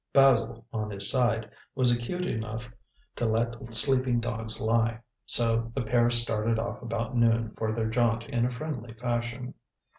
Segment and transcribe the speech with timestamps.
[0.13, 2.67] Basil, on his side, was acute enough
[3.17, 8.23] to let sleeping dogs lie, so the pair started off about noon for their jaunt
[8.23, 9.53] in a friendly fashion.